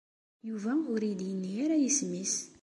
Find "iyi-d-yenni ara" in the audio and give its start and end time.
1.03-1.75